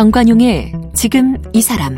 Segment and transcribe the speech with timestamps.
[0.00, 1.94] 정관용의 지금 이 사람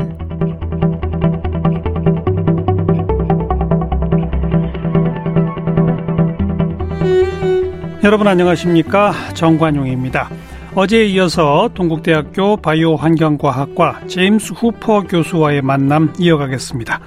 [8.03, 10.29] 여러분 안녕하십니까 정관용입니다.
[10.75, 16.99] 어제에 이어서 동국대학교 바이오 환경과학과 제임스 후퍼 교수와의 만남 이어가겠습니다.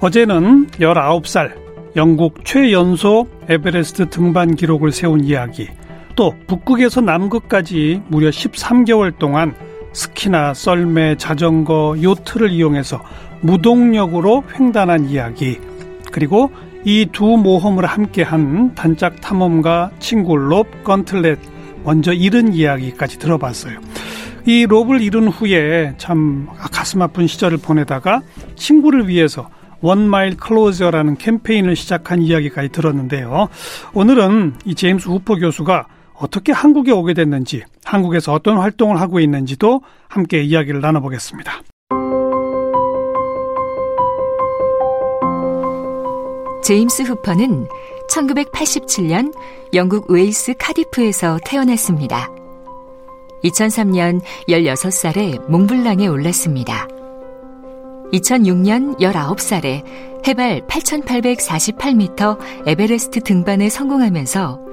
[0.00, 1.52] 어제는 19살
[1.94, 5.68] 영국 최연소 에베레스트 등반 기록을 세운 이야기,
[6.16, 9.54] 또 북극에서 남극까지 무려 13개월 동안
[9.92, 13.02] 스키나 썰매, 자전거, 요트를 이용해서
[13.40, 15.58] 무동력으로 횡단한 이야기,
[16.10, 16.50] 그리고
[16.84, 21.38] 이 두 모험을 함께한 단짝 탐험가 친구 롭 건틀렛
[21.84, 23.78] 먼저 잃은 이야기까지 들어봤어요.
[24.46, 28.22] 이 롭을 잃은 후에 참 가슴 아픈 시절을 보내다가
[28.56, 29.48] 친구를 위해서
[29.80, 33.48] 원마일 클로저라는 캠페인을 시작한 이야기까지 들었는데요.
[33.94, 35.86] 오늘은 이 제임스 후퍼 교수가
[36.22, 41.62] 어떻게 한국에 오게 됐는지, 한국에서 어떤 활동을 하고 있는지도 함께 이야기를 나눠보겠습니다.
[46.62, 47.66] 제임스 후퍼는
[48.08, 49.34] 1987년
[49.74, 52.30] 영국 웨일스 카디프에서 태어났습니다.
[53.42, 56.86] 2003년 16살에 몽블랑에 올랐습니다.
[58.12, 59.82] 2006년 19살에
[60.28, 64.72] 해발 8,848m 에베레스트 등반에 성공하면서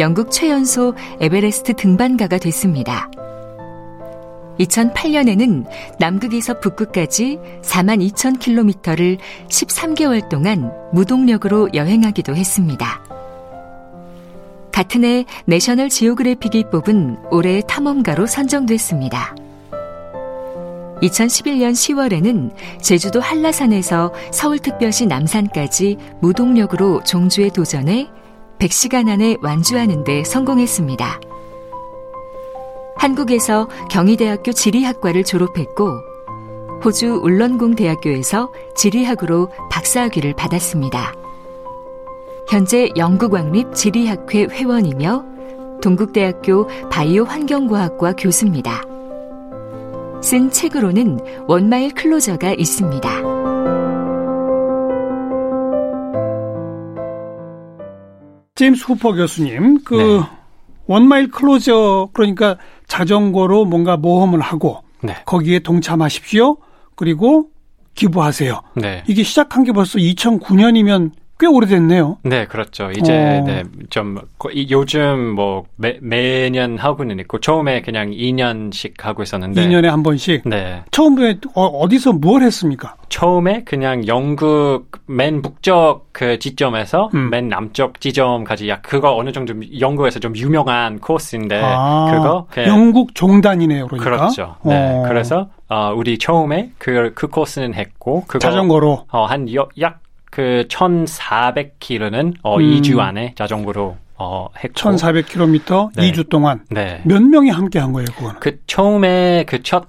[0.00, 3.10] 영국 최연소 에베레스트 등반가가 됐습니다.
[4.58, 5.66] 2008년에는
[5.98, 13.02] 남극에서 북극까지 42,000km를 13개월 동안 무동력으로 여행하기도 했습니다.
[14.72, 19.34] 같은 해 내셔널 지오그래픽이 뽑은 올해의 탐험가로 선정됐습니다.
[21.02, 28.08] 2011년 10월에는 제주도 한라산에서 서울특별시 남산까지 무동력으로 종주에 도전해
[28.60, 31.20] 100시간 안에 완주하는 데 성공했습니다.
[32.94, 35.90] 한국에서 경희대학교 지리학과를 졸업했고
[36.84, 41.14] 호주 울런공 대학교에서 지리학으로 박사학위를 받았습니다.
[42.48, 45.24] 현재 영국 왕립 지리학회 회원이며
[45.80, 48.82] 동국대학교 바이오 환경과학과 교수입니다.
[50.22, 53.39] 쓴 책으로는 원마일 클로저가 있습니다.
[58.60, 60.20] 제임스 후퍼 교수님, 그 네.
[60.84, 65.16] 원마일 클로저 그러니까 자전거로 뭔가 모험을 하고 네.
[65.24, 66.58] 거기에 동참하십시오.
[66.94, 67.48] 그리고
[67.94, 68.60] 기부하세요.
[68.74, 69.02] 네.
[69.06, 72.18] 이게 시작한 게 벌써 2009년이면 꽤 오래됐네요.
[72.22, 72.90] 네, 그렇죠.
[72.90, 73.44] 이제 어.
[73.46, 74.18] 네, 좀
[74.70, 80.42] 요즘 뭐 매, 매년 하고는 있고 처음에 그냥 2년씩 하고 있었는데 2년에 한 번씩.
[80.44, 80.82] 네.
[80.90, 82.96] 처음에 어, 디서뭘 했습니까?
[83.08, 87.30] 처음에 그냥 영국 맨 북쪽 그 지점에서 음.
[87.30, 92.68] 맨 남쪽 지점까지 약 그거 어느 정도 영국에서 좀 유명한 코스인데 아, 네, 그거 그냥
[92.68, 94.10] 영국 종단이네요, 그러니까.
[94.10, 94.56] 그렇죠.
[94.64, 94.74] 네.
[94.74, 99.70] 어, 그래서 어, 우리 처음에 그, 그 코스는 했고 그거 자전거로 어, 한약
[100.30, 102.62] 그 1,400km는 어, 음.
[102.62, 106.12] 2주 안에 자전거로 어, 했고 1,400km 네.
[106.12, 107.00] 2주 동안 네.
[107.04, 108.40] 몇 명이 함께 한 거예요, 그거는?
[108.40, 109.88] 그 처음에 그첫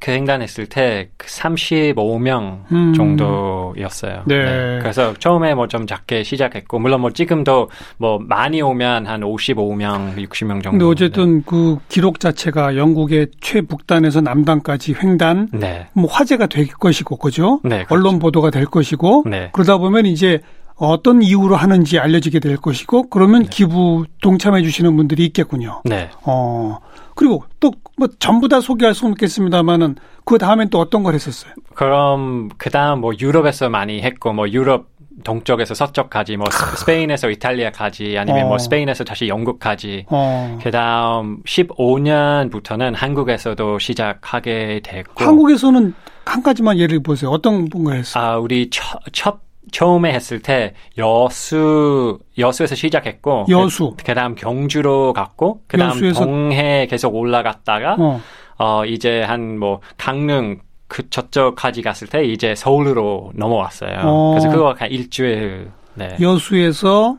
[0.00, 2.92] 그 횡단했을 때 35명 음.
[2.94, 4.22] 정도였어요.
[4.26, 4.78] 네.
[4.80, 10.62] 그래서 처음에 뭐 좀 작게 시작했고 물론 뭐 지금도 뭐 많이 오면 한 55명, 60명
[10.62, 10.70] 정도.
[10.70, 15.86] 근데 어쨌든 그 기록 자체가 영국의 최북단에서 남단까지 횡단 네.
[15.92, 17.60] 뭐 화제가 될 것이고 그죠?
[17.62, 17.94] 네, 그렇죠.
[17.94, 19.50] 언론 보도가 될 것이고 네.
[19.52, 20.40] 그러다 보면 이제
[20.74, 25.82] 어떤 이유로 하는지 알려지게 될 것이고 그러면 기부 동참해 주시는 분들이 있겠군요.
[25.84, 26.08] 네.
[26.24, 26.78] 어
[27.18, 31.52] 그리고 또 뭐 전부 다 소개할 수는 없겠습니다만은 그 다음엔 또 어떤 걸 했었어요?
[31.74, 34.86] 그럼 그 다음 뭐 유럽에서 많이 했고 뭐 유럽
[35.24, 38.48] 동쪽에서 서쪽까지 뭐 스- 스페인에서 이탈리아까지 아니면 어.
[38.50, 45.92] 뭐 스페인에서 다시 영국까지 어 그다음 15년부터는 한국에서도 시작하게 됐고 한국에서는
[46.24, 47.30] 한 가지만 예를 보세요.
[47.30, 48.22] 어떤 걸 했어요?
[48.24, 53.94] 아 우리 첫, 첫 처음에 했을 때 여수 여수에서 시작했고 여수.
[53.96, 58.20] 그, 그다음 경주로 갔고 그다음 여수에서- 동해 계속 올라갔다가 어.
[58.58, 64.00] 어 이제 한 뭐 강릉 그 저쪽까지 갔을 때 이제 서울로 넘어왔어요.
[64.04, 64.30] 어.
[64.30, 66.16] 그래서 그거 한 일주일 네.
[66.20, 67.18] 여수에서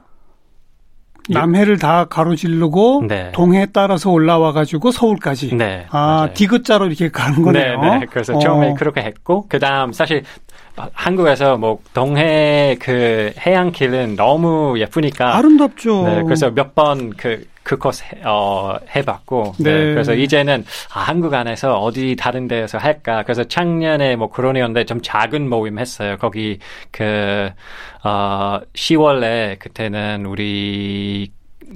[1.31, 3.31] 남해를 다 가로지르고 네.
[3.33, 5.55] 동해 따라서 올라와 가지고 서울까지.
[5.55, 5.85] 네.
[5.91, 6.33] 아 맞아요.
[6.33, 7.79] 디귿자로 이렇게 가는 거네요.
[7.79, 8.05] 네, 네.
[8.09, 8.39] 그래서 어.
[8.39, 10.23] 처음에 그렇게 했고 그다음 사실
[10.93, 16.03] 한국에서 뭐 동해 그 해안길은 너무 예쁘니까 아름답죠.
[16.03, 19.73] 네, 그래서 몇 번 그그 코스 해, 어, 해봤고 네.
[19.73, 19.93] 네.
[19.93, 25.49] 그래서 이제는 아, 한국 안에서 어디 다른 데에서 할까 그래서 작년에 뭐 코로나였는데 좀 작은
[25.49, 26.59] 모임 했어요 거기
[26.91, 27.49] 그
[28.03, 31.31] 어, 10월에 그때는 우리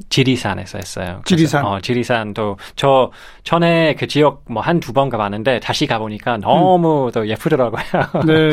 [0.10, 1.22] 지리산에서 했어요.
[1.26, 1.66] 지리산.
[1.66, 3.12] 어, 지리산도 저
[3.44, 7.82] 전에 그 지역 뭐 한 두 번 가봤는데 다시 가보니까 너무 더 예쁘더라고요.
[8.28, 8.52] 네.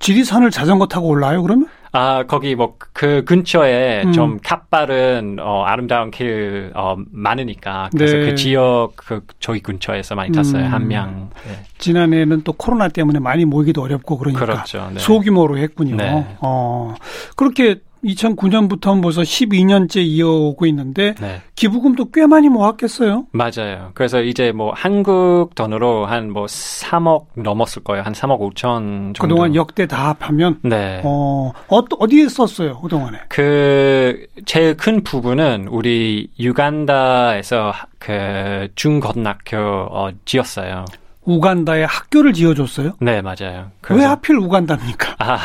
[0.00, 1.68] 지리산을 자전거 타고 올라요, 그러면?
[1.92, 4.12] 아, 거기 뭐 그 근처에 음.
[4.12, 8.26] 좀 값바른 어, 아름다운 길 어, 많으니까 그래서 네.
[8.26, 10.64] 그 지역 그 저기 근처에서 많이 탔어요.
[10.66, 10.72] 음.
[10.72, 11.30] 한명.
[11.46, 11.62] 네.
[11.78, 14.90] 지난해에는 또 코로나 때문에 많이 모이기도 어렵고 그러니까 그렇죠.
[14.92, 14.98] 네.
[15.00, 15.96] 소규모로 했군요.
[15.96, 16.36] 네.
[16.40, 16.94] 어,
[17.36, 21.40] 그렇게 2009년부터 벌써 12년째 이어오고 있는데 네.
[21.54, 23.26] 기부금도 꽤 많이 모았겠어요.
[23.32, 23.92] 맞아요.
[23.94, 28.02] 그래서 이제 뭐 한국 돈으로 한 뭐 3억 넘었을 거예요.
[28.02, 29.20] 한 3억 5천 정도.
[29.20, 31.00] 그동안 역대 다 합하면 네.
[31.04, 33.20] 어, 어 어디에 썼어요 그동안에?
[33.28, 40.84] 그 제일 큰 부분은 우리 유간다에서 그 중고등학교 어, 지었어요.
[41.24, 42.92] 우간다에 학교를 지어줬어요?
[43.00, 43.36] 네, 맞아요.
[43.48, 45.16] 왜 그래서- 하필 우간다입니까?
[45.18, 45.38] 아,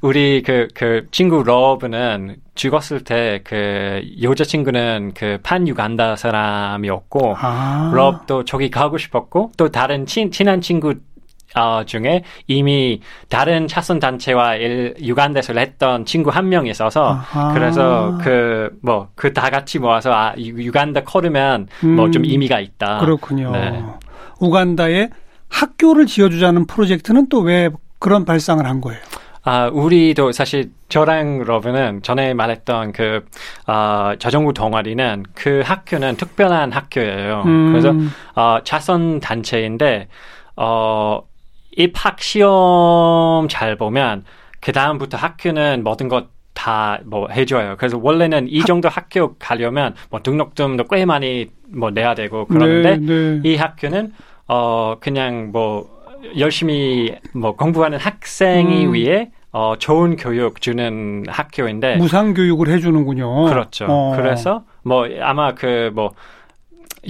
[0.00, 8.44] 우리 그, 그 친구 러브는 죽었을 때 그 여자친구는 그 판 유간다 사람이었고, 아, 러브도
[8.44, 10.94] 저기 가고 싶었고, 또 다른 친, 친한 친구
[11.56, 17.54] 어, 중에 이미 다른 차선 단체와 일, 유간다에서 했던 친구 한명 있어서, 아하.
[17.54, 22.98] 그래서 그, 뭐, 그 다 같이 모아서, 아, 유- 유간다 커르면 뭐좀 음, 의미가 있다.
[22.98, 23.52] 그렇군요.
[23.52, 23.84] 네.
[24.40, 25.10] 우간다에
[25.54, 29.00] 학교를 지어주자는 프로젝트는 또 왜 그런 발상을 한 거예요?
[29.44, 33.24] 아, 우리도 사실 저랑 러브는 전에 말했던 그,
[33.66, 37.42] 어, 자전거 동아리는 그 학교는 특별한 학교예요.
[37.46, 37.94] 음, 그래서,
[38.34, 40.08] 어, 자선 단체인데,
[40.56, 41.20] 어,
[41.76, 44.24] 입학 시험 잘 보면,
[44.60, 47.74] 그-다음부터 학교는 모든 것 다 뭐 해줘요.
[47.78, 53.06] 그래서 원래는 이 정도 학교 가려면 뭐 등록금도 꽤 많이 뭐 내야 되고 그러는데, 네,
[53.06, 53.40] 네.
[53.44, 54.12] 이 학교는
[54.46, 55.88] 어 그냥 뭐
[56.38, 58.94] 열심히 뭐 공부하는 학생이 음.
[58.94, 63.44] 위해 어 좋은 교육 주는 학교인데 무상 교육을 해주는군요.
[63.46, 63.86] 그렇죠.
[63.88, 64.14] 어.
[64.16, 66.12] 그래서 뭐 아마 그뭐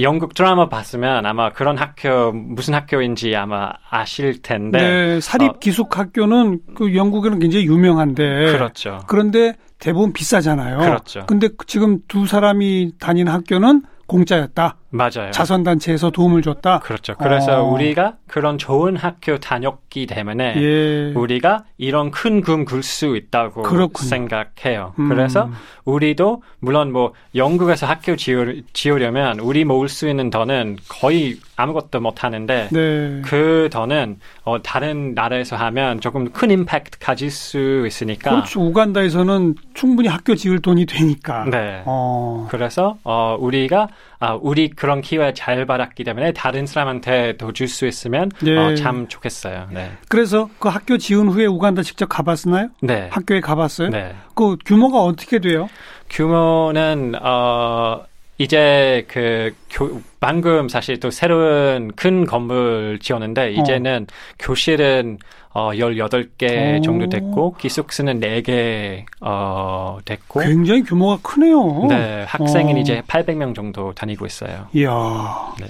[0.00, 5.98] 영국 드라마 봤으면 아마 그런 학교 무슨 학교인지 아마 아실 텐데 네, 사립 어, 기숙
[5.98, 9.00] 학교는 그 영국에는 굉장히 유명한데 그렇죠.
[9.06, 10.78] 그런데 대부분 비싸잖아요.
[10.78, 11.26] 그렇죠.
[11.26, 14.76] 근데 그 지금 두 사람이 다니는 학교는 공짜였다.
[14.94, 15.32] 맞아요.
[15.32, 16.78] 자선단체에서 도움을 줬다.
[16.78, 17.16] 그렇죠.
[17.16, 17.72] 그래서 어.
[17.72, 21.12] 우리가 그런 좋은 학교 다녔기 때문에 예.
[21.14, 24.08] 우리가 이런 큰금굴수 있다고 그렇군요.
[24.08, 24.94] 생각해요.
[25.00, 25.08] 음.
[25.08, 25.50] 그래서
[25.84, 32.22] 우리도 물론 뭐 영국에서 학교 지으, 지으려면 우리 모을 수 있는 돈은 거의 아무것도 못
[32.22, 33.22] 하는데 네.
[33.24, 38.60] 그 돈은 어, 다른 나라에서 하면 조금 큰 임팩트 가질 수 있으니까 그렇죠.
[38.60, 41.44] 우간다에서는 충분히 학교 지을 돈이 되니까.
[41.50, 41.82] 네.
[41.84, 42.46] 어.
[42.50, 43.88] 그래서 어, 우리가
[44.20, 48.56] 아, 우리 그런 기회 잘 받았기 때문에 다른 사람한테 더줄수 있으면 네.
[48.56, 49.68] 어, 참 좋겠어요.
[49.72, 49.92] 네.
[50.08, 52.68] 그래서 그 학교 지은 후에 우간다 직접 가봤나요?
[52.82, 53.08] 네.
[53.10, 53.90] 학교에 가봤어요?
[53.90, 54.14] 네.
[54.34, 55.68] 그 규모가 어떻게 돼요?
[56.10, 58.04] 규모는 어
[58.38, 64.06] 이제 그 교, 방금 사실 또 새로운 큰 건물 지었는데 이제는
[64.38, 65.18] 교실은
[65.50, 66.82] 어 18개 오.
[66.82, 71.86] 정도 됐고 기숙사는 4개 어 됐고 굉장히 규모가 크네요.
[71.88, 72.78] 네, 학생은 어.
[72.78, 74.66] 이제 800명 정도 다니고 있어요.
[74.72, 75.54] 이야.
[75.60, 75.66] 네.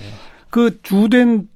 [0.48, 1.48] 그 주된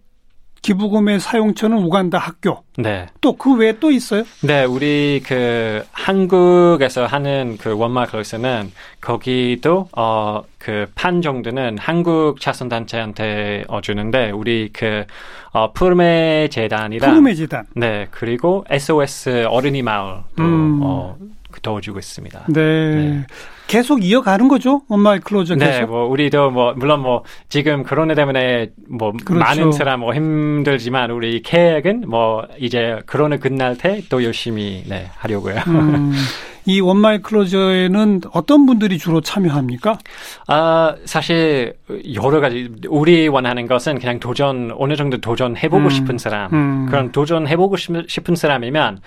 [0.63, 2.63] 기부금의 사용처는 우간다 학교.
[2.77, 3.07] 네.
[3.21, 4.25] 또 그 외에 또 있어요?
[4.43, 12.69] 네, 우리 그 한국에서 하는 그 원마 클래스는 거기도 어 그 판 정도는 한국 자선
[12.69, 15.05] 단체한테 어 주는데 우리 그
[15.53, 17.65] 어, 푸르메 재단이랑 푸르메 재단.
[17.75, 20.81] 네 그리고 SOS 어린이 마을도 음.
[20.83, 21.17] 어
[21.63, 22.45] 도와주고 있습니다.
[22.49, 22.61] 네.
[22.95, 23.27] 네.
[23.67, 24.83] 계속 이어가는 거죠?
[24.89, 25.71] 엄마의 클로저 계속.
[25.81, 29.35] 네, 뭐 우리도 뭐 물론 뭐 지금 코로나 때문에 뭐 그렇죠.
[29.45, 35.57] 많은 사람 뭐 힘들지만 우리 계획은 뭐 이제 코로나 끝날 때 또 열심히 네 하려고요.
[35.67, 36.13] 음,
[36.65, 39.99] 이 원마이 클로저에는 어떤 분들이 주로 참여합니까?
[40.47, 41.75] 아, 사실
[42.15, 45.91] 여러 가지 우리 원하는 것은 그냥 도전 어느 정도 도전해 보고 음.
[45.91, 46.87] 싶은 사람 음.
[46.89, 49.01] 그런 도전해 보고 싶- 싶은 사람이면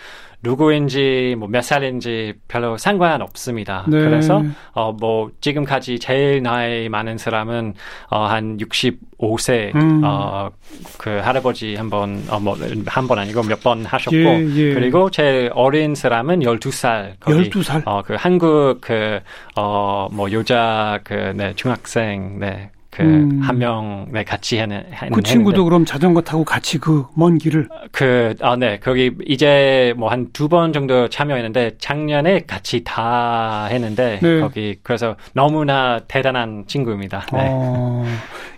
[0.43, 3.85] 누구인지 뭐 몇 살인지 별로 상관없습니다.
[3.87, 3.99] 네.
[3.99, 4.43] 그래서
[4.73, 7.73] 어 뭐 지금까지 제일 나이 많은 사람은
[8.09, 10.01] 어한 65세 음.
[10.03, 14.73] 어그 할아버지 한번 어뭐한 번 아니고 몇 번 하셨고 예, 예.
[14.73, 17.83] 그리고 제일 어린 사람은 12살 거기 12살.
[17.85, 19.19] 어, 그 한국 그,
[19.55, 23.39] 어, 뭐 여자 그, 네, 중학생, 네, 그, 음.
[23.41, 27.37] 한 명, 네, 같이 하는, 하는 그 친구도 했는데 그럼 자전거 타고 같이 그 먼
[27.37, 27.69] 길을.
[27.93, 34.19] 그, 아, 네, 거기 이제 뭐 한 두 번 정도 참여했는데 작년에 같이 다 했는데
[34.21, 34.41] 네.
[34.41, 37.25] 거기 그래서 너무나 대단한 친구입니다.
[37.31, 37.47] 네.
[37.49, 38.05] 어,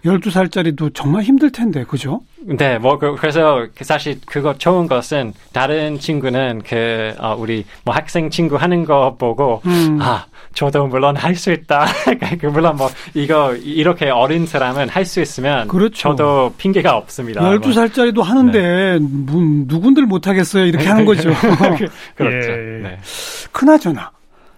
[0.04, 2.22] 12살짜리도 정말 힘들 텐데, 그죠?
[2.46, 8.30] 네, 뭐 그, 래서 사실 그거 좋은 것은 다른 친구는 그 어, 우리 뭐 학생
[8.30, 10.00] 친구 하는 거 보고 음.
[10.02, 11.86] 아 저도 물론 할 수 있다.
[12.40, 16.10] 그 물론 뭐 이거 이렇게 어린 사람은 할 수 있으면 그렇죠.
[16.10, 17.42] 저도 핑계가 없습니다.
[17.42, 20.66] 12살짜리도 하는데 뭐, 누군들 못 하겠어요.
[20.66, 21.30] 이렇게 하는 거죠.
[22.16, 22.52] 그렇죠.
[22.52, 22.80] 예.
[22.84, 22.98] 네.
[23.52, 24.12] 그나저나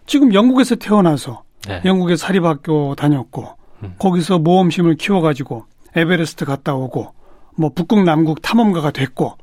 [0.05, 1.81] 지금 영국에서 태어나서 네.
[1.85, 3.47] 영국의 사립학교 다녔고
[3.83, 3.95] 음.
[3.97, 5.65] 거기서 모험심을 키워 가지고
[5.95, 7.13] 에베레스트 갔다 오고
[7.55, 9.37] 뭐 북극 남극 탐험가가 됐고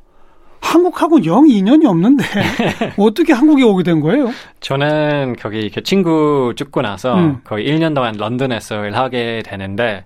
[0.62, 2.24] 한국하고는 영 인연이 없는데
[2.96, 4.30] 어떻게 한국에 오게 된 거예요?
[4.60, 7.40] 저는 거기 그 친구 죽고 나서 음.
[7.44, 10.04] 거의 1년 동안 런던에서 일하게 되는데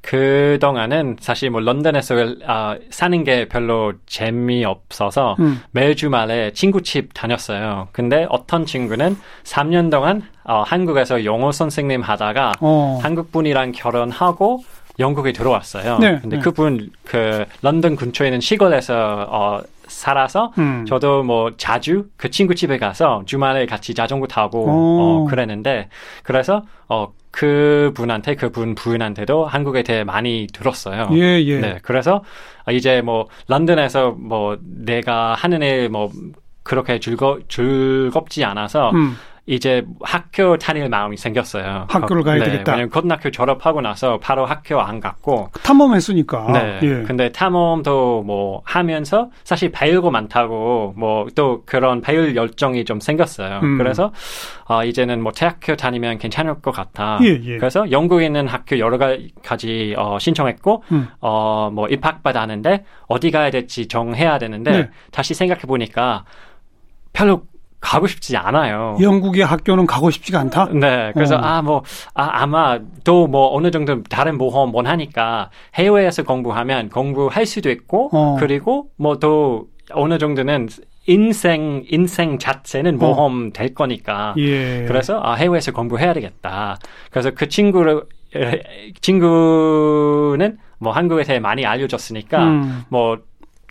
[0.00, 5.60] 그 동안은 사실 뭐 런던에서 일, 아, 사는 게 별로 재미없어서 음.
[5.72, 7.88] 매일 주말에 친구 집 다녔어요.
[7.92, 13.00] 근데 어떤 친구는 3년 동안 어, 한국에서 영어 선생님 하다가 어.
[13.02, 14.62] 한국 분이랑 결혼하고
[14.98, 15.98] 영국에 들어왔어요.
[15.98, 16.42] 네, 근데 네.
[16.42, 20.84] 그분 그 런던 근처에 있는 시골에서 어, 살아서 음.
[20.86, 25.00] 저도 뭐 자주 그 친구 집에 가서 주말에 같이 자전거 타고 오.
[25.00, 25.88] 어, 그랬는데
[26.22, 31.10] 그래서 어, 그 분한테 그분 부인한테도 한국에 대해 많이 들었어요.
[31.12, 31.60] 예, 예.
[31.60, 32.24] 네, 그래서
[32.70, 36.10] 이제 뭐 런던에서 뭐 내가 하는 일 뭐
[36.66, 39.16] 그렇게 즐거 즐겁지 않아서 음.
[39.46, 41.86] 이제 학교 다닐 마음이 생겼어요.
[41.88, 42.72] 학교를 가야 네, 되겠다.
[42.72, 46.50] 왜냐면 고등학교 졸업하고 나서 바로 학교 안 갔고, 탐험했으니까.
[46.52, 46.80] 네.
[46.82, 47.02] 예.
[47.04, 53.60] 근데 탐험도 뭐 하면서 사실 거 많다고 뭐 또 그런 배울 열정이 좀 생겼어요.
[53.62, 53.78] 음.
[53.78, 54.12] 그래서
[54.64, 57.18] 어, 이제는 뭐 대학교 다니면 괜찮을 것 같아.
[57.22, 57.58] 예, 예.
[57.58, 58.98] 그래서 영국에 있는 학교 여러
[59.42, 61.08] 가지 어, 신청했고, 음.
[61.20, 64.90] 어, 뭐 입학 받았는데 어디 가야 될지 정해야 되는데 네.
[65.12, 66.24] 다시 생각해 보니까
[67.12, 67.42] 별로
[67.80, 68.96] 가고 싶지 않아요.
[69.00, 70.70] 영국의 학교는 가고 싶지가 않다.
[70.72, 71.40] 네, 그래서 어.
[71.42, 71.82] 아 뭐
[72.14, 78.36] 아, 아마 또 뭐 어느 정도 다른 모험 원하니까 해외에서 공부하면 공부할 수도 있고 어.
[78.40, 80.68] 그리고 뭐 또 어느 정도는
[81.06, 84.34] 인생 인생 자체는 모험 될 거니까 어.
[84.38, 84.84] 예.
[84.88, 86.78] 그래서 아, 해외에서 공부해야 되겠다.
[87.10, 88.02] 그래서 그 친구를
[88.34, 88.62] 에,
[89.00, 92.82] 친구는 뭐 한국에 대해 많이 알려줬으니까 음.
[92.88, 93.18] 뭐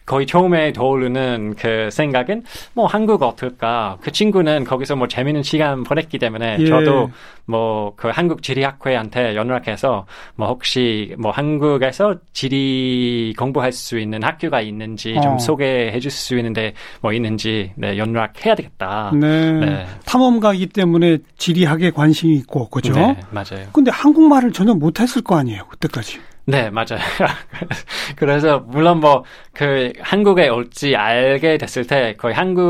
[0.05, 2.43] 거의 처음에 떠오르는 그 생각은
[2.73, 6.65] 뭐 한국 어떨까 그 친구는 거기서 뭐 재밌는 시간 보냈기 때문에 예.
[6.65, 7.09] 저도
[7.45, 15.15] 뭐 그 한국 지리학회한테 연락해서 뭐 혹시 뭐 한국에서 지리 공부할 수 있는 학교가 있는지
[15.17, 15.21] 어.
[15.21, 19.11] 좀 소개해 줄 수 있는데 뭐 있는지 네 연락해야 되겠다.
[19.13, 19.51] 네.
[19.51, 19.85] 네.
[20.05, 22.93] 탐험가이기 때문에 지리학에 관심이 있고, 그죠?
[22.93, 23.67] 네, 맞아요.
[23.73, 26.19] 근데 한국말을 전혀 못 했을 거 아니에요, 그때까지.
[26.47, 26.99] 네, 맞아요.
[28.15, 29.23] 그래서 물론 뭐
[29.53, 32.61] 그 한국에 올지 알게 됐을 때 거의 한국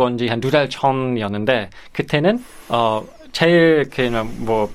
[0.00, 4.70] 온 지 한 두 달 전이었는데 그때는 어 제일 그뭐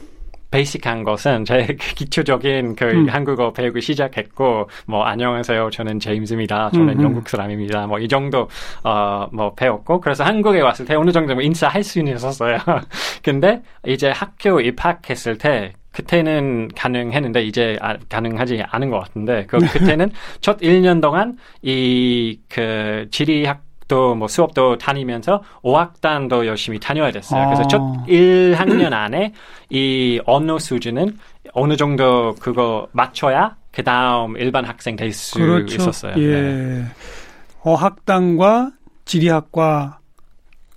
[0.52, 3.10] 베이직한 것은 제일 기초적인 그 음.
[3.10, 7.04] 한국어 배우기 시작했고 뭐 안녕하세요 저는 제임스입니다 저는 음, 음.
[7.06, 8.48] 영국 사람입니다 뭐 이 정도
[8.84, 12.58] 어뭐 배웠고 그래서 한국에 왔을 때 어느 정도 뭐 인사할 수는 있었어요
[13.24, 20.12] 근데 이제 학교 입학했을 때 그때는 가능했는데 이제 아, 가능하지 않은 것 같은데 그 그때는
[20.42, 27.46] 첫 1년 동안 이 그 지리학도 뭐 수업도 다니면서 5학단도 열심히 다녀야 됐어요.
[27.48, 27.68] 그래서 아.
[27.68, 29.34] 첫 1학년 안에
[29.70, 31.18] 이 언어 수준은
[31.54, 35.76] 어느 정도 그거 맞춰야 그 다음 일반 학생 될수 그렇죠.
[35.76, 36.14] 있었어요.
[36.18, 36.42] 예.
[36.42, 36.86] 네.
[37.62, 38.72] 어학당과
[39.06, 40.00] 지리학과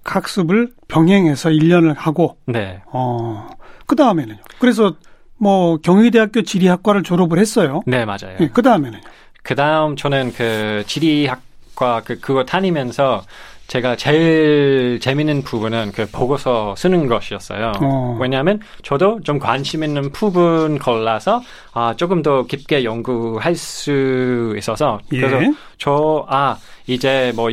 [0.05, 2.81] 학습을 병행해서 1년을 하고, 네.
[2.87, 3.47] 어,
[3.89, 4.39] 그 다음에는요.
[4.61, 4.95] 그래서
[5.37, 7.83] 뭐 경희대학교 지리학과를 졸업을 했어요.
[7.87, 8.37] 네, 맞아요.
[8.41, 9.03] 예, 그 다음에는요.
[9.43, 13.23] 그 다음 저는 그 지리학과 그 그거 다니면서
[13.67, 17.73] 제가 제일 재밌는 부분은 그 보고서 쓰는 것이었어요.
[17.83, 18.17] 어.
[18.21, 21.43] 왜냐하면 저도 좀 관심 있는 부분 골라서
[21.73, 25.21] 아 조금 더 깊게 연구할 수 있어서 예.
[25.21, 27.51] 그래서 저 아 이제 뭐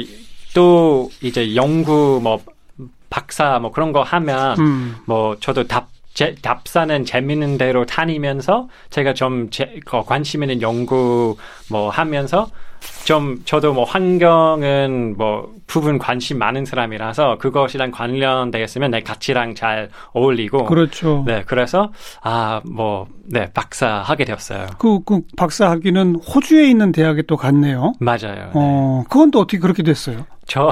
[0.56, 2.42] 또 이제 연구 뭐
[3.10, 9.14] 박사 뭐 그런 거 하면 음, 뭐 저도 답 제, 답사는 재밌는 대로 다니면서 제가
[9.14, 11.36] 좀 제, 그 관심 있는 연구
[11.70, 12.48] 뭐 하면서
[13.04, 20.66] 좀 저도 뭐 환경은 뭐 부분 관심 많은 사람이라서 그것이랑 관련되겠으면 내 가치랑 잘 어울리고
[20.66, 21.24] 그렇죠.
[21.28, 21.92] 네 그래서
[22.24, 27.94] 아 뭐 네 박사 하게 되었어요 그, 그 박사 학위는 호주에 있는 대학에 또 갔네요.
[28.00, 30.28] 맞아요 어, 그건 또 어떻게 그렇게 됐어요?
[30.48, 30.72] 저,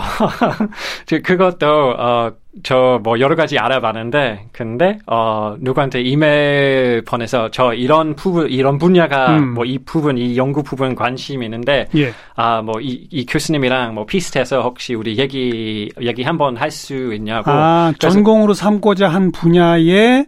[1.07, 1.65] 저 그것도,
[1.97, 2.31] 어,
[2.61, 9.37] 저 뭐 여러 가지 알아봤는데, 근데, 어, 누구한테 이메일 보내서 저 이런 부분, 이런 분야가
[9.37, 9.53] 음.
[9.55, 12.13] 뭐이 부분, 이 연구 부분 관심이 있는데, 예.
[12.35, 17.49] 아, 뭐 이, 이 교수님이랑 뭐 비슷해서 혹시 우리 얘기, 얘기 한번 할 수 있냐고.
[17.51, 20.25] 아, 전공으로 삼고자 한 분야에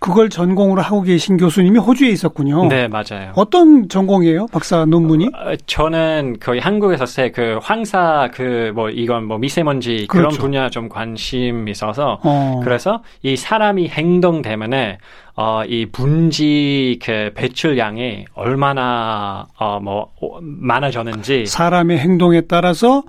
[0.00, 2.66] 그걸 전공으로 하고 계신 교수님이 호주에 있었군요.
[2.68, 3.32] 네, 맞아요.
[3.34, 4.46] 어떤 전공이에요?
[4.52, 5.26] 박사 논문이?
[5.26, 10.42] 어, 저는 거의 한국에서 그 황사 그 뭐 이건 뭐 미세먼지 그런 그렇죠.
[10.42, 12.60] 분야 좀 관심 있어서 어.
[12.62, 14.98] 그래서 이 사람이 행동 때문에
[15.36, 23.02] 어, 이 분지 그 배출량이 얼마나 어, 뭐 오- 많아졌는지 사람의 행동에 따라서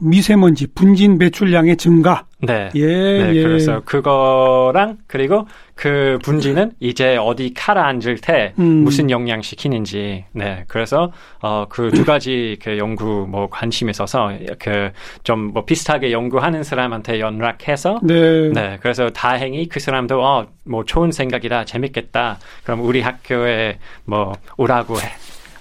[0.00, 2.26] 미세먼지, 분진 배출량의 증가.
[2.40, 2.68] 네.
[2.74, 3.42] 예, 네, 예.
[3.42, 8.84] 그래서 그거랑 그리고 그 분지는 이제 어디 가라앉을 때 음.
[8.84, 11.10] 무슨 영향 시키는지 네 그래서
[11.40, 14.90] 어 그 두 가지 그 연구 뭐 관심 있어서 그
[15.22, 18.50] 좀 뭐 비슷하게 연구하는 사람한테 연락해서 네.
[18.50, 20.20] 네 그래서 다행히 그 사람도
[20.66, 25.06] 어뭐 좋은 생각이다 재밌겠다 그럼 우리 학교에 뭐 오라고 해,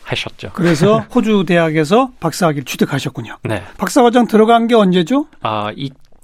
[0.03, 3.37] 하셨죠 그래서 호주 대학에서 박사학위를 취득하셨군요.
[3.43, 5.27] 네 박사과정 들어간 게 언제죠?
[5.41, 5.69] 어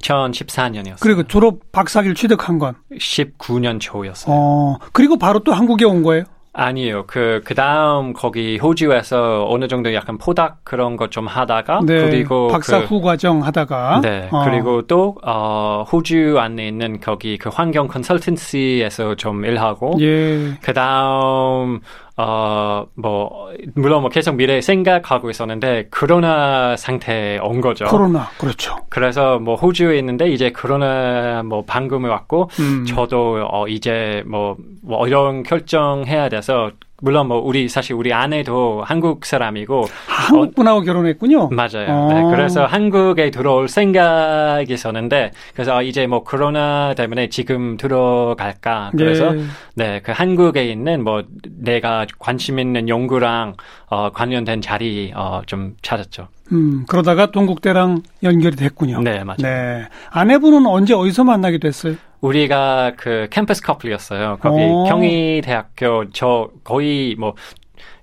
[0.01, 2.75] 2014년이었어요 그리고 졸업 박사학위를 취득한 건.
[2.93, 4.33] 19년 초였어요.
[4.33, 6.23] 어, 그리고 바로 또 한국에 온 거예요?
[6.51, 7.05] 아니에요.
[7.05, 12.01] 그, 그 다음 거기 호주에서 어느 정도 약간 포닥 그런 거좀 하다가, 네.
[12.01, 14.01] 그리고 박사 그, 후 과정 하다가.
[14.01, 14.27] 네.
[14.31, 14.43] 어.
[14.43, 20.57] 그리고 또, 어, 호주 안에 있는 거기 그 환경 컨설턴시에서 좀 일하고, 예.
[20.61, 21.81] 그 다음,
[22.21, 27.85] 어, 뭐, 물론 뭐 계속 미래 생각하고 있었는데, 코로나 상태에 온 거죠.
[27.85, 28.27] 코로나.
[28.37, 28.75] 그렇죠.
[28.89, 32.85] 그래서 뭐 호주에 있는데, 이제 코로나 뭐 방금에 왔고, 음.
[32.85, 36.71] 저도 어 이제 뭐, 뭐 이런 결정해야 돼서
[37.01, 41.49] 물론 뭐 우리 사실 우리 아내도 한국 사람이고 한국 분하고 결혼했군요.
[41.49, 41.87] 맞아요.
[41.89, 42.13] 어.
[42.13, 49.35] 네, 그래서 한국에 들어올 생각이 있었는데 그래서 어, 이제 뭐 코로나 때문에 지금 들어갈까 그래서
[49.35, 49.41] 예.
[49.75, 53.55] 네그 한국에 있는 뭐 내가 관심 있는 연구랑
[53.89, 56.27] 어 관련된 자리 어 좀 찾았죠.
[56.51, 59.01] 음, 그러다가 동국대랑 연결이 됐군요.
[59.01, 59.37] 네 맞아요.
[59.39, 59.87] 네.
[60.11, 61.95] 아내분은 언제 어디서 만나게 됐어요?
[62.21, 64.37] 우리가 그 캠퍼스 커플이었어요.
[64.41, 64.83] 거기 오.
[64.85, 67.35] 경희대학교 저 거의 뭐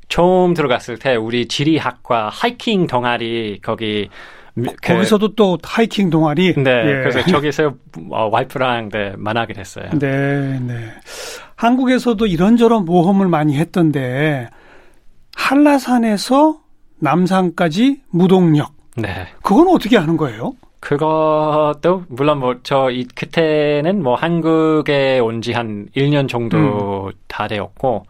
[0.08, 4.08] 처음 들어갔을 때 우리 지리학과 하이킹 동아리 거기
[4.54, 6.54] 미- 그- 거기서도 또 하이킹 동아리.
[6.54, 6.92] 네 예.
[7.02, 7.75] 그래서 저기서
[8.11, 9.90] 어, 와이프랑 네, 만나게 됐어요.
[9.99, 10.75] 네, 네.
[11.57, 14.48] 한국에서도 이런저런 모험을 많이 했던데
[15.37, 16.61] 한라산에서
[17.00, 18.72] 남산까지 무동력.
[18.96, 19.26] 네.
[19.42, 20.52] 그건 어떻게 하는 거예요?
[20.87, 28.05] 그것도 물론 뭐 저 이 그때는 뭐 한국에 온 지 한 1년 정도 다 되었고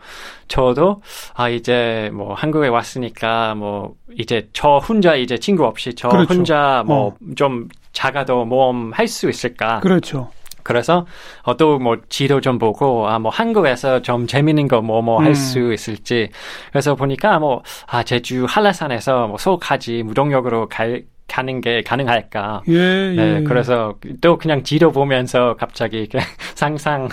[0.48, 1.00] 저도
[1.34, 6.34] 아 이제 뭐 한국에 왔으니까 뭐 이제 저 혼자 이제 친구 없이 저 그렇죠.
[6.34, 10.30] 혼자 뭐좀 작아도 모험 할 수 있을까 그렇죠.
[10.62, 11.06] 그래서
[11.44, 15.34] 어, 또뭐 지도 좀 보고 아 뭐 한국에서 좀 재밌는 거 뭐 뭐할 음.
[15.34, 16.28] 수 있을지
[16.72, 22.62] 그래서 보니까 뭐 아 제주 한라산에서 뭐 소까지 무동력으로 갈 가는 게 가능할까?
[22.68, 23.14] 예, 예.
[23.14, 26.18] 네, 그래서 또 그냥 지도 보면서 갑자기 이렇게
[26.54, 27.08] 상상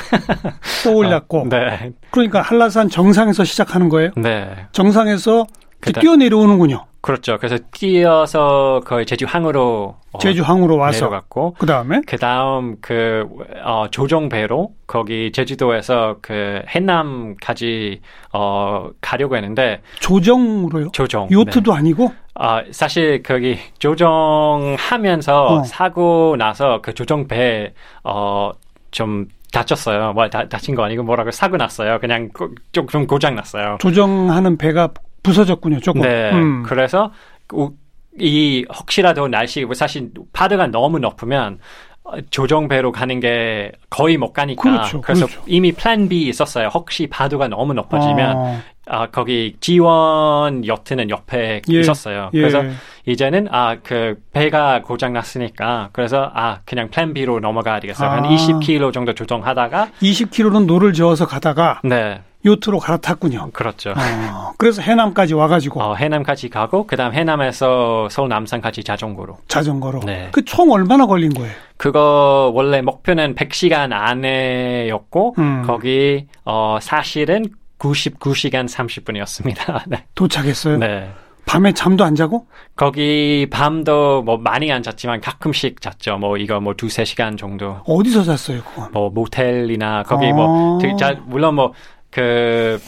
[0.84, 1.42] 떠올랐고.
[1.42, 4.12] 어, 네, 그러니까 한라산 정상에서 시작하는 거예요?
[4.16, 5.46] 네, 정상에서
[5.82, 6.86] 그다- 뛰어 내려오는군요.
[7.02, 7.38] 그렇죠.
[7.38, 11.00] 그래서 뛰어서 거의 제주 항으로 어, 제주 항으로 와서.
[11.08, 13.28] 내려갔고 그 다음에 그 다음 그
[13.66, 18.00] 어, 조종배로 거기 제주도에서 그 해남까지
[18.32, 20.92] 어 가려고 했는데 조정으로요?
[20.94, 21.78] 조종 요트도 네.
[21.78, 22.14] 아니고?
[22.36, 25.64] 아 사실 거기 조종하면서 어.
[25.64, 28.52] 사고 나서 그 조종배 어
[28.94, 30.14] 좀 다쳤어요.
[30.14, 32.00] 뭐 다, 다친 거 아니고 뭐라고 사고 났어요.
[32.00, 32.30] 그냥
[32.72, 33.78] 좀좀 고장 났어요.
[33.82, 34.90] 조정하는 배가
[35.24, 36.02] 부서졌군요, 조금.
[36.02, 36.32] 네.
[36.32, 36.64] 음.
[36.64, 37.12] 그래서
[37.54, 37.74] 우-
[38.20, 41.93] 이 혹시라도 날씨 사실 파도가 너무 높으면 어,
[42.30, 45.42] 조정 배로 가는 게 거의 못 가니까 그렇죠, 래서 그렇죠.
[45.48, 46.68] 이미 플랜 B 있었어요.
[46.68, 52.30] 혹시 파도가 너무 높아지면 어, 아, 거기 지원 요트는 옆에 예, 있었어요.
[52.34, 52.40] 예.
[52.40, 52.62] 그래서
[53.06, 58.10] 이제는 아 그 배가 고장 났으니까 그래서 아 그냥 plan B로 넘어가야 되겠어요.
[58.10, 58.30] 한 아.
[58.30, 63.52] 20km 정도 조정하다가 20km는 노를 저어서 가다가 네 요트로 갈아탔군요.
[63.54, 63.92] 그렇죠.
[63.92, 69.38] 어, 그래서 해남까지 와가지고 어, 해남까지 가고 그다음 해남에서 서울 남산까지 자전거로.
[69.48, 70.02] 자전거로.
[70.06, 70.30] 네.
[70.32, 71.52] 그 총 얼마나 걸린 거예요?
[71.78, 75.64] 그거 원래 목표는 100시간 안에였고 음.
[75.66, 77.46] 거기 어 사실은
[77.80, 79.84] 99시간 30분이었습니다.
[79.88, 80.06] 네.
[80.16, 80.78] 도착했어요.
[80.78, 81.12] 네.
[81.46, 82.48] 밤에 잠도 안 자고?
[82.76, 86.18] 거기 밤도 뭐 많이 안 잤지만 가끔씩 잤죠.
[86.18, 87.78] 뭐 이거 뭐 두세 시간 정도.
[87.86, 88.92] 어디서 잤어요, 그건?
[88.94, 90.34] 뭐 모텔이나 거기 아.
[90.34, 91.74] 뭐 자, 물론 뭐
[92.14, 92.80] 그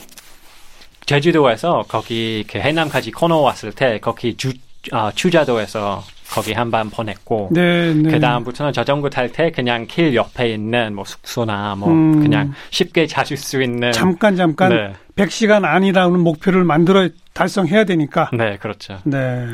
[1.05, 4.53] 제주도에서 거기 그 해남까지 코너 왔을 때 거기 주
[4.91, 8.11] 아, 추자도에서 거기 한밤 보냈고 네, 네.
[8.11, 12.21] 그 다음부터는 자전거 탈 때 그냥 길 옆에 있는 뭐 숙소나 뭐 음.
[12.21, 18.29] 그냥 쉽게 찾을 수 있는 잠깐 잠깐 네, 100시간 안이라는 목표를 만들어 달성해야 되니까.
[18.33, 18.99] 네 그렇죠.
[19.03, 19.47] 네.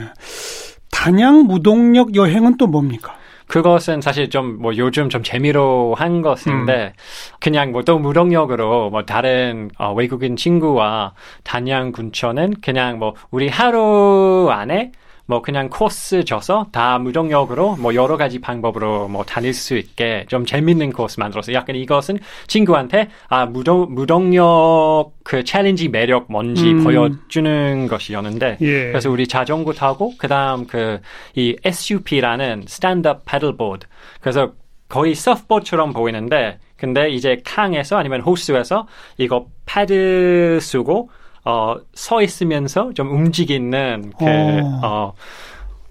[0.91, 3.15] 단양 무동력 여행은 또 뭡니까?
[3.51, 6.93] 그것은 사실 좀 뭐 요즘 좀 재미로 한 것인데
[7.41, 14.47] 그냥 뭐 또 무동력으로 뭐 다른 어, 외국인 친구와 단양 군천은 그냥 뭐 우리 하루
[14.51, 14.91] 안에
[15.31, 20.45] 뭐 그냥 코스 줘서 다 무동력으로 뭐 여러 가지 방법으로 뭐 다닐 수 있게 좀
[20.45, 26.83] 재밌는 코스 만들어서 약간 이것은 친구한테 아 무동 무동력 그 challenge 매력 뭔지 음.
[26.83, 28.87] 보여주는 것이었는데 예.
[28.87, 30.99] 그래서 우리 자전거 타고 그다음 그
[31.35, 33.87] 이 SUP라는 stand-up paddleboard
[34.19, 34.53] 그래서
[34.89, 41.09] 거의 서프보드처럼 보이는데 근데 이제 강에서 아니면 호수에서 이거 패들 쓰고
[41.43, 44.79] 어 서 있으면서 좀 움직이는 그 어.
[44.83, 45.13] 어,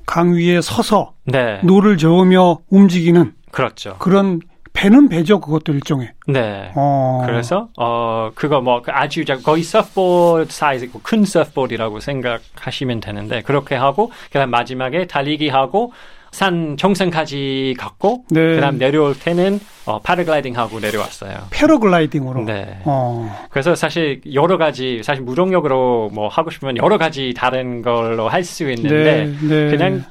[0.07, 1.61] 강 위에 서서 네.
[1.63, 3.97] 노를 저으며 움직이는 그렇죠.
[3.99, 4.41] 그런
[4.73, 5.41] 배는 배죠.
[5.41, 6.11] 그것도 일종의.
[6.29, 6.71] 네.
[6.77, 7.23] 어.
[7.27, 13.75] 그래서 어 그거 뭐 그 아주 작 거의 서프보드 사이즈고 큰 서프보드라고 생각하시면 되는데 그렇게
[13.75, 15.93] 하고 그다음 마지막에 달리기 하고
[16.31, 18.55] 산 정상까지 갔고 네.
[18.55, 21.35] 그다음 내려올 때는 어 파라글라이딩 하고 내려왔어요.
[21.51, 22.45] 패러글라이딩으로.
[22.45, 22.79] 네.
[22.85, 23.47] 어.
[23.51, 28.71] 그래서 사실 여러 가지 사실 무동력으로 뭐 하고 싶으면 여러 가지 다른 걸로 할 수
[28.71, 29.71] 있는데 네, 네.
[29.71, 30.05] 그냥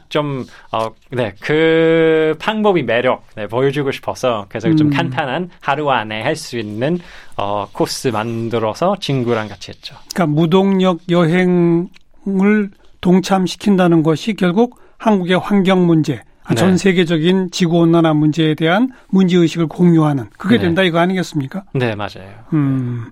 [1.20, 4.92] 좀어네그 방법이 매력 네, 보여주고 싶어서 그래서 좀 음.
[4.92, 7.00] 간단한 하루 안에 할 수 있는
[7.38, 9.96] 어 코스 만들어서 친구랑 같이 했죠.
[10.14, 12.70] 그러니까 무동력 여행을
[13.02, 16.56] 동참시킨다는 것이 결국 한국의 환경 문제, 아, 네.
[16.56, 20.64] 전 세계적인 지구 온난화 문제에 대한 문제 의식을 공유하는 그게 네.
[20.64, 21.64] 된다 이거 아니겠습니까?
[21.74, 22.30] 네 맞아요.
[22.54, 23.10] 음.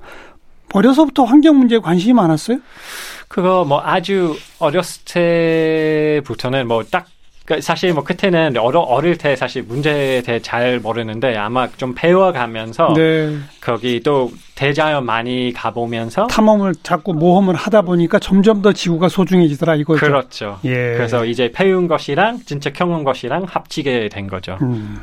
[0.74, 2.60] 어려서부터 환경 문제에 관심이 많았어요?
[3.30, 7.08] 그거 뭐 아주 어렸을 때부터는 뭐 딱
[7.62, 13.38] 사실 뭐 그때는 어려 어릴 때 사실 문제에 대해 잘 모르는데 아마 좀 배워가면서 네.
[13.62, 20.00] 거기 또 대자연 많이 가보면서 탐험을 자꾸 모험을 하다 보니까 점점 더 지구가 소중해지더라 이거죠.
[20.00, 20.60] 그렇죠.
[20.66, 20.74] 예.
[20.98, 24.58] 그래서 이제 배운 것이랑 진짜 경험 것이랑 합치게 된 거죠.
[24.62, 25.02] 음.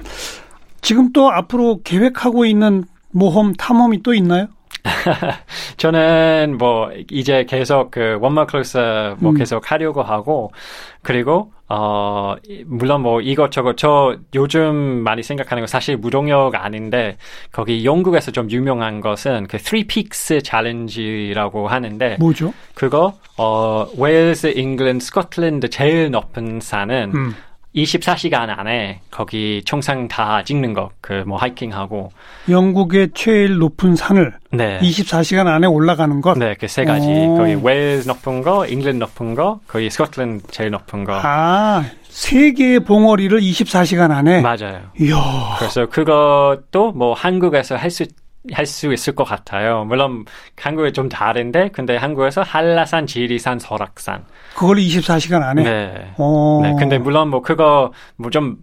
[0.83, 4.49] 지금 또 앞으로 계획하고 있는 모험 탐험이 또 있나요?
[5.79, 9.39] 저는 뭐 이제 계속 그 원마 클래스 뭐 음.
[9.39, 10.53] 계속 하려고 하고
[11.01, 17.16] 그리고 어 이- 물론 뭐 이것저것 저 요즘 많이 생각하는 거 사실 무동력 아닌데
[17.53, 22.53] 거기 영국에서 좀 유명한 것은 그 Three Peaks 챌린지라고 하는데 뭐죠?
[22.74, 27.35] 그거 어 웨일스, 잉글랜드, 스코틀랜드 제일 높은 산은 음.
[27.75, 32.11] 24시간 안에 거기 정상 다 찍는 거, 그 뭐 하이킹하고,
[32.49, 36.39] 영국의 제일 높은 산을 네, 24시간 안에 올라가는 것.
[36.39, 37.07] 네, 그 세 가지.
[37.09, 37.37] 오.
[37.37, 41.19] 거기 웨일스 높은 거, 잉글랜드 높은 거, 거기 스코틀랜드 제일 높은 거.
[41.23, 44.41] 아, 세 개의 봉우리를 24시간 안에.
[44.41, 44.81] 맞아요.
[45.01, 45.57] 이야.
[45.59, 48.07] 그래서 그것도 뭐 한국에서 할수
[48.53, 49.85] 할 수 있을 것 같아요.
[49.85, 50.25] 물론
[50.61, 54.25] 한국에 좀 다른데, 근데 한국에서 한라산, 지리산, 설악산.
[54.55, 55.63] 그걸 24시간 안에.
[55.63, 56.13] 네.
[56.19, 56.61] 어.
[56.63, 58.59] 네, 근데 물론 뭐 그거 뭐좀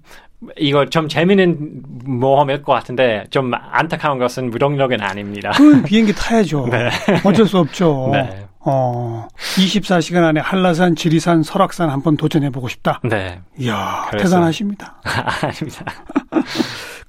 [0.57, 5.51] 이거 좀 재미있는 모험일 것 같은데 좀 안타까운 것은 무동력은 아닙니다.
[5.55, 6.67] 그 비행기 타야죠.
[6.71, 6.89] 네.
[7.23, 8.09] 어쩔 수 없죠.
[8.11, 8.45] 네.
[8.63, 9.27] 어.
[9.55, 12.99] 24시간 안에 한라산, 지리산, 설악산 한번 도전해 보고 싶다.
[13.03, 14.95] 네, 이야, 그래서- 대단하십니다.
[15.41, 15.85] 아닙니다.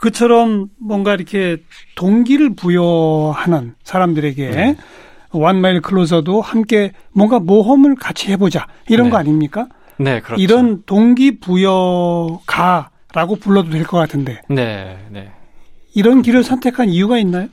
[0.02, 1.58] 그처럼 뭔가 이렇게
[1.94, 4.76] 동기를 부여하는 사람들에게 네.
[5.30, 9.10] 완마일 클로저도 함께 뭔가 모험을 같이 해보자 이런 네.
[9.12, 9.68] 거 아닙니까?
[9.98, 10.42] 네, 그렇죠.
[10.42, 15.30] 이런 동기 부여가라고 불러도 될 것 같은데 네, 네.
[15.94, 17.46] 이런 길을 선택한 이유가 있나요?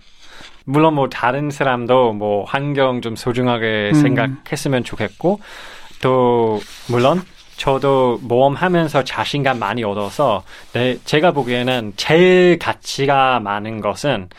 [0.66, 4.02] 물론 뭐 다른 사람도 뭐 환경 좀 소중하게 음.
[4.02, 5.40] 생각했으면 좋겠고
[6.02, 6.60] 또
[6.90, 7.22] 물론
[7.60, 14.30] 저도 모험하면서 자신감 많이 얻어서 네, 제가 보기에는 제일 가치가 많은 것은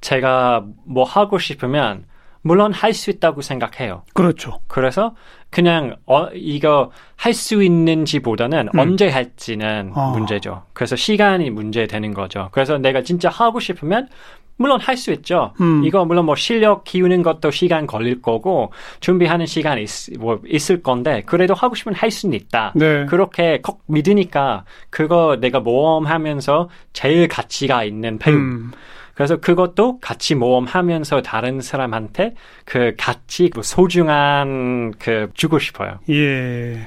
[0.00, 2.04] 제가 뭐 하고 싶으면
[2.42, 4.02] 물론 할 수 있다고 생각해요.
[4.12, 4.58] 그렇죠.
[4.66, 5.14] 그래서
[5.50, 8.78] 그냥 어, 이거 할 수 있는지보다는 음.
[8.78, 10.10] 언제 할지는 아.
[10.10, 10.64] 문제죠.
[10.72, 12.48] 그래서 시간이 문제 되는 거죠.
[12.50, 14.08] 그래서 내가 진짜 하고 싶으면
[14.56, 15.52] 물론 할 수 있죠.
[15.60, 15.84] 음.
[15.84, 19.88] 이거 물론 뭐 실력 키우는 것도 시간 걸릴 거고 준비하는 시간 있,
[20.18, 22.72] 뭐 있을 건데 그래도 하고 싶으면 할 수는 있다.
[22.76, 23.06] 네.
[23.06, 28.36] 그렇게 꼭 믿으니까 그거 내가 모험하면서 제일 가치가 있는 배움.
[28.36, 28.72] 음.
[29.14, 35.98] 그래서 그것도 같이 모험하면서 다른 사람한테 그 같이 그 소중한 그 주고 싶어요.
[36.10, 36.86] 예.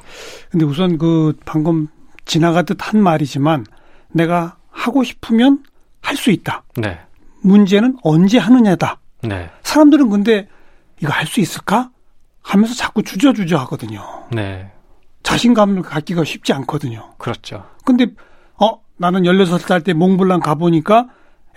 [0.49, 1.87] 근데 우선 그 방금
[2.25, 3.65] 지나가듯 한 말이지만
[4.11, 5.63] 내가 하고 싶으면
[6.01, 6.63] 할 수 있다.
[6.77, 6.99] 네.
[7.41, 8.99] 문제는 언제 하느냐다.
[9.23, 9.49] 네.
[9.63, 10.47] 사람들은 근데
[11.01, 11.89] 이거 할 수 있을까?
[12.41, 14.01] 하면서 자꾸 주저주저 하거든요.
[14.31, 14.71] 네.
[15.23, 17.09] 자신감을 갖기가 쉽지 않거든요.
[17.17, 17.65] 그렇죠.
[17.85, 18.07] 근데,
[18.59, 21.07] 어, 나는 16살 때 몽블랑 가보니까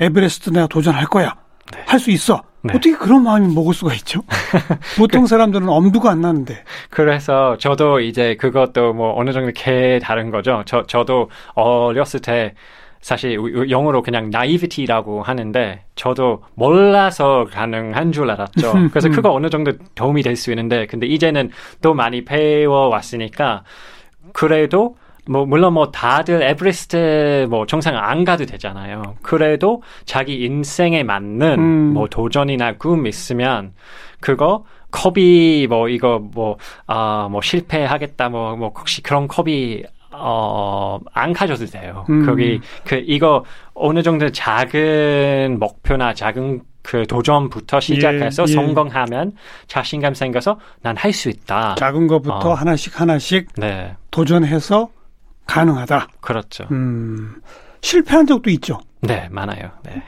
[0.01, 1.37] 에베레스트 내가 도전할 거야.
[1.73, 1.83] 네.
[1.87, 2.43] 할수 있어.
[2.63, 2.75] 네.
[2.75, 4.23] 어떻게 그런 마음이 먹을 수가 있죠?
[4.99, 6.65] 보통 사람들은 엄두가 안 나는데.
[6.91, 10.63] 그래서 저도 이제 그것도 뭐 어느 정도 개 다른 거죠.
[10.67, 12.55] 저 저도 어렸을 때
[13.01, 13.39] 사실
[13.71, 18.73] 영어로 그냥 naivity라고 하는데 저도 몰라서 가능한 줄 알았죠.
[18.91, 21.51] 그래서 그거 어느 정도 도움이 될 수 있는데 근데 이제는
[21.83, 23.65] 또 많이 배워 왔으니까
[24.33, 24.97] 그래도
[25.29, 29.17] 뭐 물론 뭐 다들 에베레스트 뭐 정상 안 가도 되잖아요.
[29.23, 31.95] 그래도 자기 인생에 맞는 음.
[31.95, 33.73] 뭐 도전이나 꿈 있으면
[34.21, 39.85] 그거 컵이 뭐 이거 뭐아뭐 아, 뭐 실패하겠다 뭐뭐 뭐 혹시 그런 컵이
[40.21, 42.05] 어안 가져도 돼요.
[42.11, 42.27] 음.
[42.27, 48.55] 거기 그 이거 어느 정도 작은 목표나 작은 그 도전부터 시작해서 예, 예.
[48.55, 49.33] 성공하면
[49.67, 51.75] 자신감 생겨서 난 할 수 있다.
[51.79, 52.55] 작은 것부터 어.
[52.55, 53.95] 하나씩 하나씩 네.
[54.11, 54.89] 도전해서
[55.47, 56.09] 가능하다.
[56.21, 56.65] 그렇죠.
[56.71, 57.35] 음,
[57.83, 58.81] 실패한 적도 있죠.
[59.03, 59.71] 네, 많아요.
[59.85, 60.03] 네.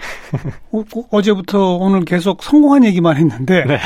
[1.10, 3.78] 어, 제부터 오늘 계속 성공한 얘기만 했는데 네.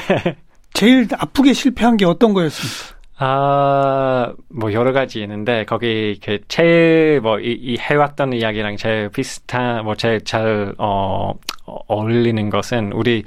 [0.75, 2.96] 제일 아프게 실패한 게 어떤 거였습니까?
[3.19, 9.95] 아, 뭐 여러 가지 있는데 거기 그 제일 뭐이 이 해왔던 이야기랑 제일 비슷한 뭐
[9.95, 11.33] 제일 잘 어,
[11.65, 13.25] 어울리는 것은 우리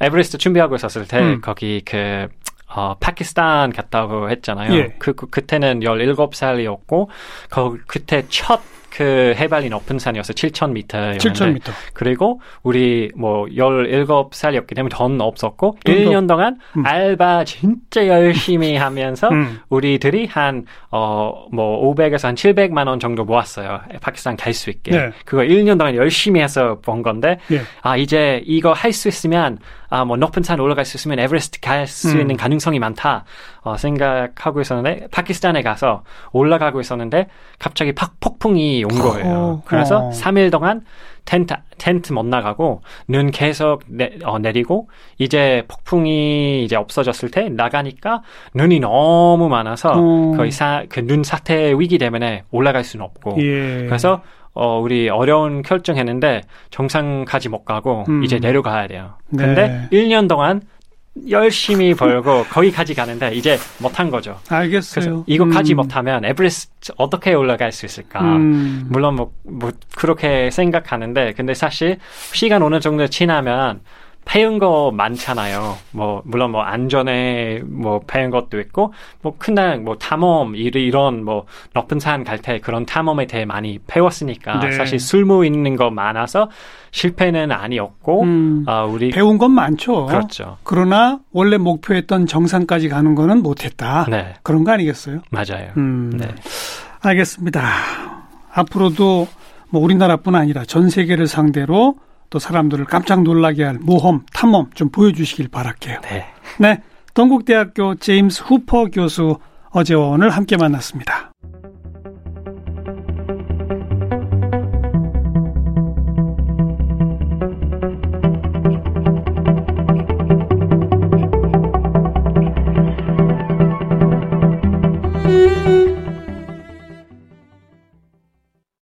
[0.00, 1.40] 에베레스트 준비하고 있었을 때 음.
[1.40, 2.28] 거기 그
[2.72, 4.72] 어, 파키스탄 갔다고 했잖아요.
[4.74, 4.94] 예.
[4.98, 7.08] 그, 그, 그때는 17살이었고,
[7.48, 11.72] 그, 그때 첫 그 해발이 높은 산이어서 7,000m였는데 7,000m.
[11.94, 16.84] 그리고 우리 뭐 17살이었기 때문에 돈 없었고 1년 동안 음.
[16.86, 19.60] 알바 진짜 열심히 하면서 음.
[19.68, 23.80] 우리들이 한 어 뭐 500에서 한 700만 원 정도 모았어요.
[24.00, 24.90] 파키스탄 갈 수 있게.
[24.90, 25.10] 네.
[25.24, 27.60] 그거 1년 동안 열심히 해서 번 건데 네.
[27.82, 29.58] 아 이제 이거 할 수 있으면
[29.90, 32.20] 아, 뭐 높은 산 올라갈 수 있으면 에베레스트 갈수 음.
[32.20, 33.24] 있는 가능성이 많다
[33.62, 37.26] 어, 생각하고 있었는데 파키스탄에 가서 올라가고 있었는데
[37.58, 39.26] 갑자기 팍 폭풍이 온 거예요.
[39.26, 40.10] 어, 그래서 어.
[40.10, 40.82] 3일 동안
[41.24, 48.22] 텐트 텐트 못 나가고 눈 계속 내, 어, 내리고 이제 폭풍이 이제 없어졌을 때 나가니까
[48.54, 50.34] 눈이 너무 많아서 어.
[50.36, 50.50] 거의
[50.88, 53.86] 그눈 사태 위기 때문에 올라갈 수는 없고 예.
[53.86, 54.22] 그래서
[54.54, 58.24] 어, 우리 어려운 결정했는데 정상까지 못 가고 음.
[58.24, 59.14] 이제 내려가야 돼요.
[59.28, 59.44] 네.
[59.44, 60.62] 근데 1년 동안
[61.28, 64.38] 열심히 벌고 거기까지 가는데 이제 못한 거죠.
[64.48, 65.04] 알겠어요.
[65.04, 65.76] 그래서 이거까지 음.
[65.76, 68.20] 못하면 에베레스트 어떻게 올라갈 수 있을까?
[68.20, 68.86] 음.
[68.88, 71.98] 물론 뭐, 뭐 그렇게 생각하는데 근데 사실
[72.32, 73.80] 시간 어느 정도 지나면
[74.30, 75.76] 패은 거 많잖아요.
[75.90, 81.98] 뭐 물론 뭐 안전에 뭐 패은 것도 있고 뭐 그냥 뭐 탐험 이런 뭐 높은
[81.98, 84.70] 산 갈 때 그런 탐험에 대해 많이 배웠으니까 네.
[84.70, 86.48] 사실 쓸모 있는 거 많아서
[86.92, 90.06] 실패는 아니었고 음, 아 우리 배운 건 많죠.
[90.06, 90.58] 그렇죠.
[90.62, 94.06] 그러나 원래 목표했던 정상까지 가는 거는 못했다.
[94.08, 94.34] 네.
[94.44, 95.22] 그런 거 아니겠어요?
[95.30, 95.72] 맞아요.
[95.76, 96.28] 음, 네.
[97.00, 97.62] 알겠습니다.
[98.52, 99.26] 앞으로도
[99.70, 101.96] 뭐 우리나라뿐 아니라 전 세계를 상대로
[102.30, 106.00] 또 사람들을 깜짝 놀라게 할 모험, 탐험 좀 보여주시길 바랄게요.
[106.02, 106.26] 네.
[106.58, 106.82] 네.
[107.12, 109.38] 동국대학교 제임스 후퍼 교수
[109.70, 111.32] 어제와 오늘 함께 만났습니다.